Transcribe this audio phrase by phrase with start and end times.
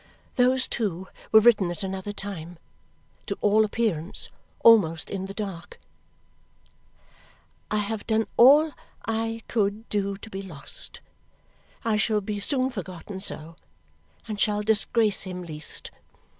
[0.33, 2.57] Those, too, were written at another time.
[3.27, 4.29] To all appearance,
[4.63, 5.79] almost in the dark:
[7.69, 8.71] I have done all
[9.05, 11.01] I could do to be lost.
[11.85, 13.57] I shall be soon forgotten so,
[14.27, 15.91] and shall disgrace him least.